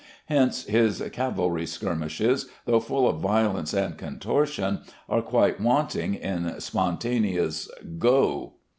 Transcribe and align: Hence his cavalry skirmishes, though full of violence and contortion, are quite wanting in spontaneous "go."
Hence 0.25 0.63
his 0.63 0.99
cavalry 1.11 1.67
skirmishes, 1.67 2.47
though 2.65 2.79
full 2.79 3.07
of 3.07 3.19
violence 3.19 3.71
and 3.71 3.99
contortion, 3.99 4.79
are 5.07 5.21
quite 5.21 5.61
wanting 5.61 6.15
in 6.15 6.59
spontaneous 6.59 7.69
"go." 7.99 8.53